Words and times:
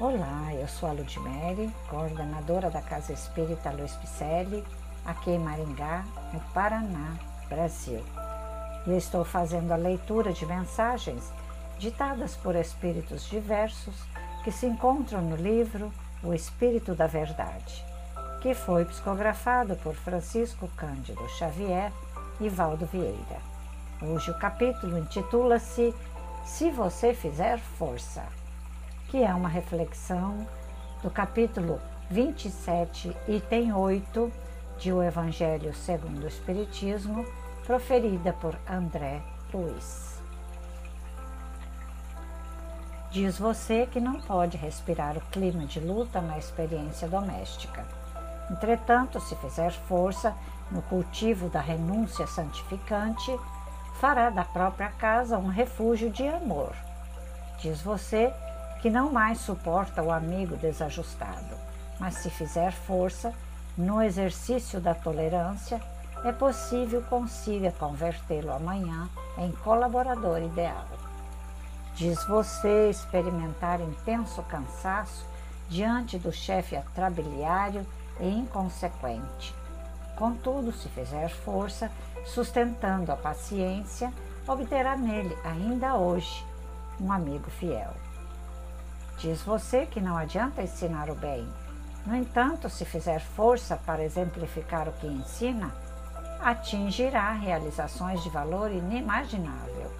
Olá, 0.00 0.52
eu 0.52 0.66
sou 0.66 0.88
a 0.88 0.92
Ludmere, 0.92 1.72
coordenadora 1.88 2.68
da 2.68 2.82
Casa 2.82 3.12
Espírita 3.12 3.70
Luiz 3.70 3.92
Picelli, 3.92 4.64
aqui 5.04 5.30
em 5.30 5.38
Maringá, 5.38 6.04
no 6.32 6.40
Paraná, 6.52 7.14
Brasil. 7.48 8.04
E 8.88 8.96
estou 8.96 9.24
fazendo 9.24 9.70
a 9.70 9.76
leitura 9.76 10.32
de 10.32 10.44
mensagens 10.46 11.32
ditadas 11.78 12.34
por 12.34 12.56
espíritos 12.56 13.24
diversos 13.28 13.94
que 14.42 14.50
se 14.50 14.66
encontram 14.66 15.22
no 15.22 15.36
livro 15.36 15.92
O 16.24 16.34
Espírito 16.34 16.92
da 16.96 17.06
Verdade, 17.06 17.84
que 18.42 18.52
foi 18.52 18.84
psicografado 18.86 19.76
por 19.76 19.94
Francisco 19.94 20.66
Cândido 20.76 21.28
Xavier 21.38 21.92
e 22.40 22.48
Valdo 22.48 22.84
Vieira. 22.86 23.38
Hoje 24.02 24.28
o 24.32 24.38
capítulo 24.40 24.98
intitula-se 24.98 25.94
Se 26.44 26.68
Você 26.72 27.14
Fizer 27.14 27.60
Força 27.78 28.24
que 29.14 29.22
é 29.22 29.32
uma 29.32 29.48
reflexão 29.48 30.44
do 31.00 31.08
capítulo 31.08 31.80
27, 32.10 33.16
item 33.28 33.72
8 33.72 34.32
de 34.76 34.92
O 34.92 35.00
Evangelho 35.00 35.72
segundo 35.72 36.24
o 36.24 36.26
Espiritismo, 36.26 37.24
proferida 37.64 38.32
por 38.32 38.58
André 38.68 39.22
Luiz. 39.52 40.20
Diz 43.12 43.38
você 43.38 43.86
que 43.86 44.00
não 44.00 44.20
pode 44.20 44.56
respirar 44.56 45.16
o 45.16 45.20
clima 45.30 45.64
de 45.64 45.78
luta 45.78 46.20
na 46.20 46.36
experiência 46.36 47.06
doméstica. 47.06 47.86
Entretanto, 48.50 49.20
se 49.20 49.36
fizer 49.36 49.70
força 49.70 50.34
no 50.72 50.82
cultivo 50.82 51.48
da 51.48 51.60
renúncia 51.60 52.26
santificante, 52.26 53.30
fará 54.00 54.28
da 54.28 54.44
própria 54.44 54.88
casa 54.88 55.38
um 55.38 55.50
refúgio 55.50 56.10
de 56.10 56.26
amor. 56.26 56.74
Diz 57.60 57.80
você 57.80 58.34
que 58.84 58.90
não 58.90 59.10
mais 59.10 59.38
suporta 59.38 60.02
o 60.02 60.12
amigo 60.12 60.58
desajustado, 60.58 61.56
mas 61.98 62.16
se 62.16 62.28
fizer 62.28 62.70
força 62.70 63.32
no 63.78 64.02
exercício 64.02 64.78
da 64.78 64.94
tolerância, 64.94 65.80
é 66.22 66.30
possível 66.30 67.00
consiga 67.08 67.72
convertê-lo 67.72 68.52
amanhã 68.52 69.08
em 69.38 69.50
colaborador 69.52 70.42
ideal. 70.42 70.84
Diz 71.94 72.22
você 72.26 72.90
experimentar 72.90 73.80
intenso 73.80 74.42
cansaço 74.42 75.24
diante 75.70 76.18
do 76.18 76.30
chefe 76.30 76.76
atrabiliário 76.76 77.86
e 78.20 78.28
inconsequente. 78.28 79.54
Contudo, 80.14 80.72
se 80.72 80.90
fizer 80.90 81.30
força, 81.30 81.90
sustentando 82.26 83.10
a 83.10 83.16
paciência, 83.16 84.12
obterá 84.46 84.94
nele, 84.94 85.34
ainda 85.42 85.94
hoje, 85.94 86.44
um 87.00 87.10
amigo 87.10 87.50
fiel. 87.50 87.94
Diz 89.18 89.42
você 89.42 89.86
que 89.86 90.00
não 90.00 90.16
adianta 90.16 90.62
ensinar 90.62 91.08
o 91.08 91.14
bem. 91.14 91.48
No 92.06 92.14
entanto, 92.14 92.68
se 92.68 92.84
fizer 92.84 93.20
força 93.20 93.76
para 93.76 94.04
exemplificar 94.04 94.88
o 94.88 94.92
que 94.92 95.06
ensina, 95.06 95.72
atingirá 96.40 97.32
realizações 97.32 98.22
de 98.22 98.28
valor 98.28 98.70
inimaginável. 98.70 99.90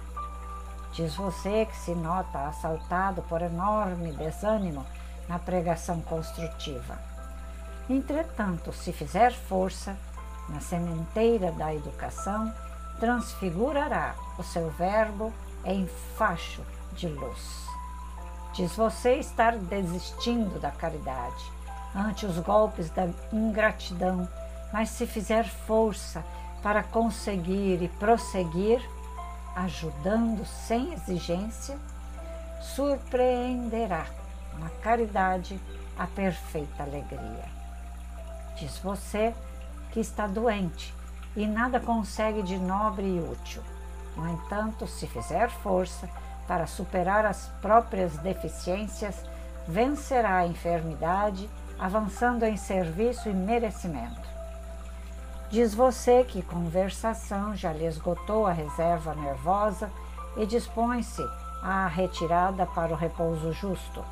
Diz 0.93 1.15
você 1.15 1.65
que 1.65 1.75
se 1.75 1.95
nota 1.95 2.47
assaltado 2.47 3.21
por 3.23 3.41
enorme 3.41 4.11
desânimo 4.13 4.85
na 5.27 5.39
pregação 5.39 5.99
construtiva. 6.01 6.97
Entretanto, 7.89 8.71
se 8.71 8.93
fizer 8.93 9.33
força 9.33 9.97
na 10.47 10.59
sementeira 10.59 11.51
da 11.51 11.73
educação, 11.73 12.53
transfigurará 12.99 14.15
o 14.37 14.43
seu 14.43 14.69
verbo 14.71 15.33
em 15.63 15.87
facho 16.17 16.61
de 16.93 17.07
luz. 17.07 17.65
Diz 18.55 18.73
você 18.73 19.15
estar 19.15 19.57
desistindo 19.57 20.57
da 20.61 20.71
caridade 20.71 21.51
ante 21.93 22.25
os 22.25 22.39
golpes 22.39 22.89
da 22.89 23.09
ingratidão, 23.31 24.27
mas 24.71 24.89
se 24.89 25.05
fizer 25.05 25.45
força 25.45 26.23
para 26.63 26.81
conseguir 26.81 27.83
e 27.83 27.89
prosseguir, 27.89 28.81
ajudando 29.57 30.45
sem 30.45 30.93
exigência, 30.93 31.77
surpreenderá 32.61 34.05
na 34.57 34.69
caridade 34.81 35.59
a 35.97 36.07
perfeita 36.07 36.83
alegria. 36.83 37.45
Diz 38.57 38.77
você 38.79 39.35
que 39.91 39.99
está 39.99 40.27
doente 40.27 40.93
e 41.35 41.45
nada 41.45 41.77
consegue 41.79 42.41
de 42.41 42.57
nobre 42.57 43.05
e 43.05 43.19
útil. 43.19 43.61
No 44.15 44.29
entanto, 44.29 44.87
se 44.87 45.05
fizer 45.07 45.49
força, 45.49 46.09
para 46.47 46.67
superar 46.67 47.25
as 47.25 47.47
próprias 47.61 48.17
deficiências, 48.17 49.15
vencerá 49.67 50.37
a 50.37 50.47
enfermidade, 50.47 51.49
avançando 51.79 52.43
em 52.43 52.55
serviço 52.55 53.29
e 53.29 53.33
merecimento. 53.33 54.35
Diz 55.49 55.73
você 55.73 56.23
que 56.23 56.41
conversação 56.41 57.55
já 57.55 57.71
lhe 57.71 57.85
esgotou 57.85 58.45
a 58.45 58.51
reserva 58.51 59.13
nervosa 59.15 59.91
e 60.37 60.45
dispõe-se 60.45 61.23
à 61.61 61.87
retirada 61.87 62.65
para 62.65 62.93
o 62.93 62.95
repouso 62.95 63.51
justo. 63.53 64.03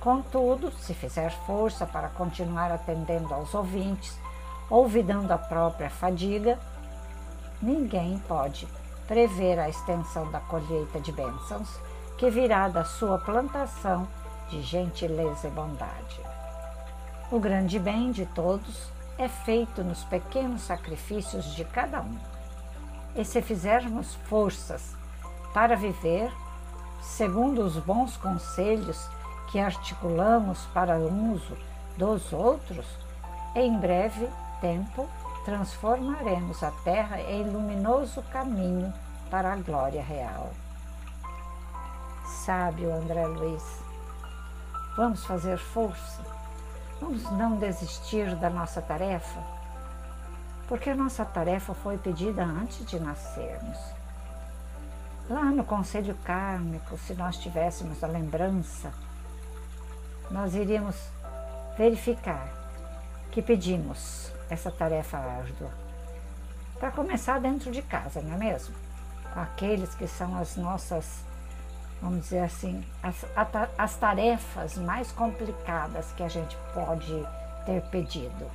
Contudo, 0.00 0.70
se 0.72 0.94
fizer 0.94 1.30
força 1.46 1.86
para 1.86 2.08
continuar 2.08 2.72
atendendo 2.72 3.32
aos 3.32 3.54
ouvintes, 3.54 4.18
olvidando 4.68 5.32
a 5.32 5.38
própria 5.38 5.90
fadiga, 5.90 6.58
ninguém 7.60 8.18
pode 8.26 8.66
prever 9.12 9.58
a 9.58 9.68
extensão 9.68 10.30
da 10.30 10.40
colheita 10.40 10.98
de 10.98 11.12
bênçãos 11.12 11.68
que 12.16 12.30
virá 12.30 12.66
da 12.66 12.82
sua 12.82 13.18
plantação 13.18 14.08
de 14.48 14.62
gentileza 14.62 15.48
e 15.48 15.50
bondade. 15.50 16.18
O 17.30 17.38
grande 17.38 17.78
bem 17.78 18.10
de 18.10 18.24
todos 18.24 18.90
é 19.18 19.28
feito 19.28 19.84
nos 19.84 20.02
pequenos 20.04 20.62
sacrifícios 20.62 21.54
de 21.54 21.62
cada 21.62 22.00
um. 22.00 22.18
E 23.14 23.22
se 23.22 23.42
fizermos 23.42 24.14
forças 24.30 24.96
para 25.52 25.76
viver, 25.76 26.32
segundo 27.02 27.60
os 27.60 27.76
bons 27.76 28.16
conselhos 28.16 29.10
que 29.50 29.60
articulamos 29.60 30.64
para 30.72 30.96
o 30.96 31.34
uso 31.34 31.54
dos 31.98 32.32
outros, 32.32 32.86
em 33.54 33.78
breve 33.78 34.26
tempo 34.62 35.06
transformaremos 35.44 36.62
a 36.62 36.70
terra 36.84 37.20
em 37.20 37.44
luminoso 37.50 38.22
caminho 38.32 38.92
para 39.30 39.52
a 39.52 39.56
glória 39.56 40.02
real. 40.02 40.50
Sábio 42.24 42.92
André 42.94 43.26
Luiz, 43.26 43.62
vamos 44.96 45.24
fazer 45.24 45.58
força, 45.58 46.22
vamos 47.00 47.22
não 47.32 47.56
desistir 47.56 48.34
da 48.36 48.50
nossa 48.50 48.80
tarefa, 48.80 49.40
porque 50.68 50.90
a 50.90 50.94
nossa 50.94 51.24
tarefa 51.24 51.74
foi 51.74 51.98
pedida 51.98 52.44
antes 52.44 52.86
de 52.86 52.98
nascermos. 52.98 53.78
Lá 55.28 55.44
no 55.44 55.64
Conselho 55.64 56.16
Kármico, 56.24 56.96
se 56.98 57.14
nós 57.14 57.36
tivéssemos 57.36 58.02
a 58.02 58.06
lembrança, 58.06 58.92
nós 60.30 60.54
iríamos 60.54 60.96
verificar 61.76 62.48
que 63.30 63.40
pedimos 63.40 64.31
essa 64.52 64.70
tarefa 64.70 65.16
árdua. 65.16 65.70
Para 66.78 66.90
começar 66.90 67.40
dentro 67.40 67.70
de 67.70 67.80
casa, 67.80 68.20
não 68.20 68.34
é 68.34 68.38
mesmo? 68.38 68.74
Com 69.32 69.40
aqueles 69.40 69.94
que 69.94 70.06
são 70.06 70.36
as 70.36 70.56
nossas, 70.56 71.24
vamos 72.00 72.24
dizer 72.24 72.40
assim, 72.40 72.84
as, 73.02 73.24
as 73.78 73.96
tarefas 73.96 74.76
mais 74.76 75.10
complicadas 75.12 76.12
que 76.12 76.22
a 76.22 76.28
gente 76.28 76.56
pode 76.74 77.26
ter 77.64 77.80
pedido. 77.90 78.50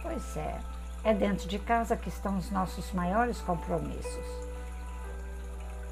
Pois 0.00 0.36
é, 0.36 0.58
é 1.04 1.12
dentro 1.12 1.46
de 1.46 1.58
casa 1.58 1.96
que 1.96 2.08
estão 2.08 2.38
os 2.38 2.50
nossos 2.50 2.90
maiores 2.92 3.40
compromissos. 3.40 4.26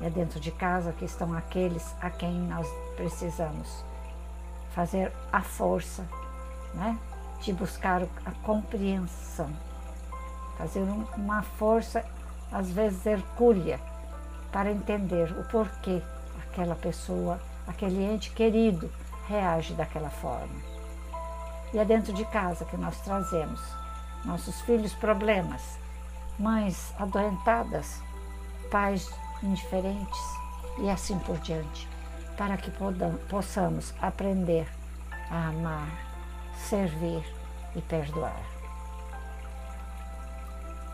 É 0.01 0.09
dentro 0.09 0.41
de 0.41 0.51
casa 0.51 0.93
que 0.93 1.05
estão 1.05 1.35
aqueles 1.35 1.95
a 2.01 2.09
quem 2.09 2.33
nós 2.33 2.67
precisamos 2.97 3.85
fazer 4.75 5.13
a 5.31 5.43
força, 5.43 6.07
né? 6.73 6.99
De 7.41 7.53
buscar 7.53 8.03
a 8.25 8.31
compreensão, 8.43 9.51
fazer 10.59 10.83
uma 11.17 11.43
força, 11.43 12.05
às 12.53 12.71
vezes 12.71 13.07
hercúlea, 13.07 13.81
para 14.53 14.71
entender 14.71 15.31
o 15.33 15.45
porquê 15.45 16.03
aquela 16.43 16.75
pessoa, 16.75 17.41
aquele 17.67 18.03
ente 18.03 18.31
querido 18.31 18.91
reage 19.29 19.73
daquela 19.75 20.11
forma. 20.11 20.61
E 21.73 21.79
é 21.79 21.85
dentro 21.85 22.13
de 22.13 22.25
casa 22.27 22.65
que 22.65 22.77
nós 22.77 23.01
trazemos 23.01 23.61
nossos 24.25 24.61
filhos 24.63 24.93
problemas, 24.95 25.79
mães 26.39 26.93
adoentadas, 26.99 28.03
pais 28.71 29.11
indiferentes 29.43 30.21
e 30.79 30.91
assim 30.91 31.19
por 31.21 31.39
diante, 31.39 31.89
para 32.37 32.57
que 32.57 32.71
possamos 33.29 33.95
aprender 34.01 34.67
a 35.31 35.49
amar 35.49 36.10
servir 36.69 37.25
e 37.75 37.81
perdoar. 37.83 38.41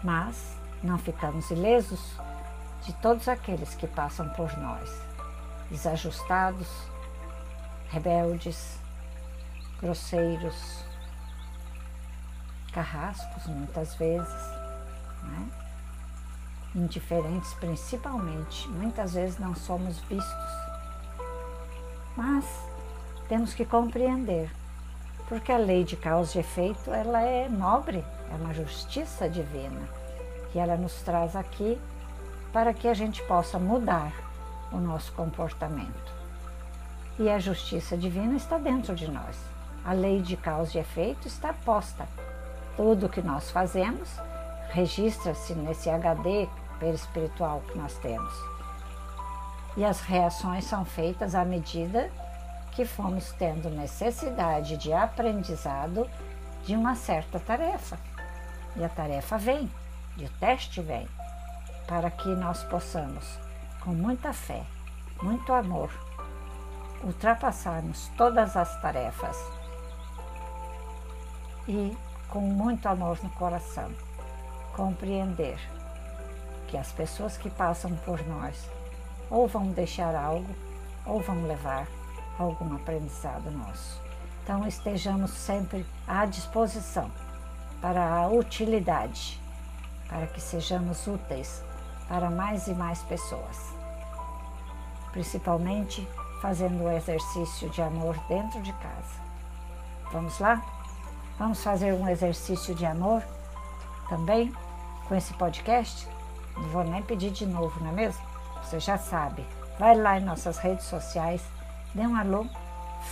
Mas 0.03 0.57
não 0.83 0.99
ficamos 0.99 1.51
ilesos 1.51 2.01
de 2.85 2.93
todos 2.95 3.29
aqueles 3.29 3.75
que 3.75 3.87
passam 3.87 4.29
por 4.31 4.57
nós, 4.59 4.91
desajustados, 5.71 6.69
rebeldes, 7.91 8.79
grosseiros, 9.81 10.85
carrascos 12.73 13.47
muitas 13.47 13.95
vezes, 13.95 14.51
né? 15.23 15.49
indiferentes 16.75 17.55
principalmente. 17.55 18.69
Muitas 18.69 19.15
vezes 19.15 19.39
não 19.39 19.55
somos 19.55 19.99
vistos, 20.01 20.53
mas 22.17 22.45
temos 23.29 23.55
que 23.55 23.65
compreender, 23.65 24.51
porque 25.29 25.51
a 25.51 25.57
lei 25.57 25.85
de 25.85 25.97
causa 25.97 26.39
e 26.39 26.41
efeito 26.41 26.93
ela 26.93 27.21
é 27.21 27.49
nobre, 27.49 28.05
é 28.31 28.35
uma 28.37 28.55
justiça 28.55 29.29
divina 29.29 29.89
e 30.55 30.59
ela 30.59 30.77
nos 30.77 30.95
traz 31.03 31.35
aqui 31.37 31.79
para 32.53 32.73
que 32.73 32.89
a 32.89 32.95
gente 32.95 33.23
possa 33.25 33.59
mudar 33.59 34.13
o 34.73 34.79
nosso 34.79 35.13
comportamento. 35.13 36.15
E 37.19 37.29
a 37.29 37.39
justiça 37.39 37.97
divina 37.97 38.37
está 38.37 38.59
dentro 38.59 38.95
de 38.95 39.11
nós. 39.11 39.37
A 39.85 39.93
lei 39.93 40.21
de 40.21 40.37
causa 40.37 40.77
e 40.77 40.81
efeito 40.81 41.29
está 41.29 41.53
posta. 41.53 42.07
Tudo 42.77 43.09
que 43.09 43.23
nós 43.23 43.51
fazemos 43.51 44.09
registra-se 44.71 45.55
nesse 45.55 45.89
HD 45.89 46.49
perispiritual 46.79 47.63
que 47.69 47.79
nós 47.79 47.97
temos. 47.99 48.33
E 49.77 49.85
as 49.85 50.01
reações 50.01 50.65
são 50.65 50.85
feitas 50.85 51.35
à 51.35 51.45
medida 51.45 52.11
que 52.77 52.85
fomos 52.85 53.33
tendo 53.33 53.71
necessidade 53.71 54.77
de 54.77 54.93
aprendizado 54.93 56.07
de 56.63 56.77
uma 56.77 56.95
certa 56.95 57.41
tarefa. 57.41 57.99
E 58.77 58.85
a 58.85 58.89
tarefa 58.91 59.39
vem, 59.39 59.73
e 60.19 60.27
o 60.27 60.31
teste 60.39 60.83
vem, 60.83 61.09
para 61.89 62.11
que 62.11 62.29
nós 62.29 62.63
possamos, 62.65 63.39
com 63.81 63.93
muita 63.93 64.31
fé, 64.35 64.63
muito 65.23 65.55
amor, 65.55 65.91
ultrapassarmos 67.03 68.11
todas 68.15 68.55
as 68.59 68.79
tarefas 68.83 69.39
e, 71.67 71.97
com 72.29 72.41
muito 72.41 72.87
amor 72.91 73.19
no 73.23 73.31
coração, 73.31 73.91
compreender 74.75 75.59
que 76.69 76.77
as 76.77 76.93
pessoas 76.93 77.39
que 77.39 77.49
passam 77.49 77.97
por 78.05 78.23
nós 78.27 78.69
ou 79.31 79.49
vão 79.49 79.69
deixar 79.69 80.15
algo 80.15 80.55
ou 81.07 81.21
vão 81.21 81.47
levar 81.47 81.87
algum 82.39 82.75
aprendizado 82.75 83.51
nosso. 83.51 84.01
Então 84.43 84.67
estejamos 84.67 85.31
sempre 85.31 85.85
à 86.07 86.25
disposição 86.25 87.11
para 87.81 88.05
a 88.05 88.29
utilidade, 88.29 89.41
para 90.09 90.27
que 90.27 90.41
sejamos 90.41 91.07
úteis 91.07 91.63
para 92.09 92.31
mais 92.31 92.67
e 92.69 92.75
mais 92.75 93.03
pessoas. 93.03 93.75
Principalmente 95.13 96.07
fazendo 96.41 96.85
o 96.85 96.91
exercício 96.91 97.69
de 97.71 97.83
amor 97.83 98.17
dentro 98.29 98.61
de 98.63 98.73
casa. 98.75 99.21
Vamos 100.13 100.39
lá? 100.39 100.63
Vamos 101.39 101.63
fazer 101.63 101.93
um 101.93 102.09
exercício 102.09 102.75
de 102.75 102.87
amor 102.87 103.23
também 104.09 104.55
com 105.09 105.15
esse 105.15 105.35
podcast? 105.35 106.09
Não 106.57 106.69
vou 106.69 106.85
nem 106.85 107.03
pedir 107.03 107.31
de 107.31 107.45
novo, 107.47 107.81
não 107.81 107.91
é 107.91 107.93
mesmo? 107.93 108.25
Você 108.63 108.81
já 108.81 108.97
sabe. 108.97 109.45
Vai 109.79 109.97
lá 109.97 110.19
em 110.19 110.25
nossas 110.25 110.59
redes 110.59 110.87
sociais 110.87 111.43
Dê 111.97 112.07
um 112.07 112.15
alô, 112.15 112.45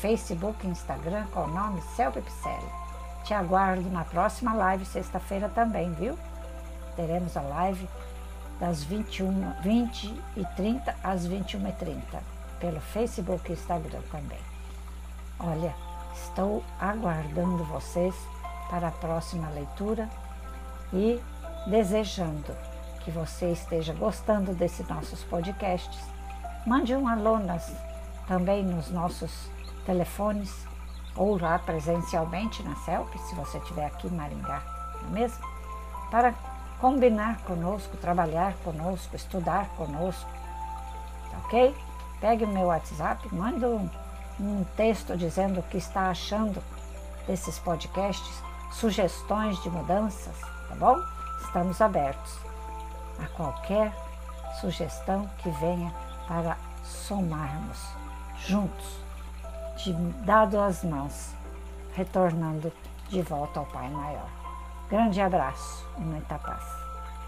Facebook, 0.03 0.67
Instagram, 0.67 1.25
com 1.33 1.41
o 1.41 1.47
nome 1.47 1.81
Celpe 1.97 2.21
Picelli. 2.21 2.69
Te 3.25 3.33
aguardo 3.33 3.89
na 3.89 4.05
próxima 4.05 4.53
live, 4.53 4.85
sexta-feira 4.85 5.49
também, 5.49 5.91
viu? 5.95 6.19
Teremos 6.95 7.35
a 7.35 7.41
live 7.41 7.89
das 8.61 8.85
21, 8.85 9.55
20 9.63 10.23
e 10.37 10.45
30 10.55 10.95
às 11.03 11.25
21 11.25 11.67
e 11.67 11.73
30 11.73 12.23
pelo 12.61 12.79
Facebook 12.79 13.51
e 13.51 13.55
Instagram 13.55 14.03
também. 14.13 14.39
Olha, 15.41 15.75
estou 16.15 16.63
aguardando 16.79 17.65
vocês 17.65 18.15
para 18.69 18.89
a 18.89 18.93
próxima 18.93 19.49
leitura 19.49 20.11
e 20.93 21.19
desejando 21.67 22.55
que 23.01 23.11
você 23.11 23.51
esteja 23.51 23.95
gostando 23.95 24.53
desses 24.53 24.87
nossos 24.87 25.25
podcasts. 25.25 26.05
Mande 26.67 26.95
um 26.95 27.09
alô 27.09 27.39
nas 27.39 27.73
também 28.27 28.65
nos 28.65 28.91
nossos 28.91 29.51
telefones 29.85 30.67
ou 31.17 31.41
lá 31.41 31.59
presencialmente 31.59 32.63
na 32.63 32.75
CELP, 32.77 33.17
se 33.19 33.35
você 33.35 33.59
estiver 33.59 33.87
aqui 33.87 34.09
em 34.09 34.11
Maringá, 34.11 34.63
não 35.03 35.09
é 35.11 35.21
mesmo? 35.21 35.45
Para 36.11 36.35
combinar 36.81 37.39
conosco, 37.43 37.97
trabalhar 37.97 38.55
conosco, 38.65 39.15
estudar 39.15 39.69
conosco, 39.71 40.29
tá 41.31 41.39
ok? 41.45 41.75
Pegue 42.21 42.45
o 42.45 42.49
meu 42.49 42.67
WhatsApp, 42.67 43.33
manda 43.33 43.69
um, 43.69 43.89
um 44.41 44.65
texto 44.77 45.17
dizendo 45.17 45.61
o 45.61 45.63
que 45.63 45.77
está 45.77 46.11
achando 46.11 46.63
desses 47.27 47.59
podcasts, 47.59 48.43
sugestões 48.73 49.63
de 49.63 49.71
mudanças, 49.71 50.39
tá 50.69 50.75
bom? 50.77 50.97
Estamos 51.43 51.81
abertos 51.81 52.39
a 53.23 53.29
qualquer 53.29 53.93
sugestão 54.61 55.31
que 55.39 55.51
venha 55.51 55.95
para 56.27 56.57
somarmos 56.83 58.04
juntos, 58.47 58.99
de 59.77 59.93
dado 60.25 60.61
as 60.61 60.85
mãos, 60.85 61.35
retornando 61.95 62.73
de 63.09 63.23
volta 63.23 63.61
ao 63.61 63.67
Pai 63.67 63.89
Maior. 63.89 64.29
Grande 64.89 65.21
abraço 65.21 65.87
e 65.99 66.03
muita 66.03 66.39
paz. 66.39 66.84